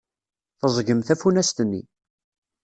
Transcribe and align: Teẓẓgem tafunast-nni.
Teẓẓgem 0.59 0.99
tafunast-nni. 1.01 1.81